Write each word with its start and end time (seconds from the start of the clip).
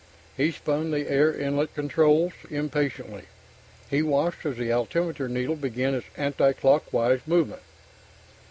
He 0.35 0.49
spun 0.51 0.89
the 0.89 1.07
air 1.07 1.31
inlet 1.31 1.75
controls; 1.75 2.33
impatiently, 2.49 3.25
he 3.87 4.01
watched 4.01 4.47
as 4.47 4.57
the 4.57 4.71
altimeter 4.71 5.29
needle 5.29 5.55
began 5.55 5.93
its 5.93 6.07
anti 6.17 6.53
clockwise 6.53 7.21
movement. 7.27 7.61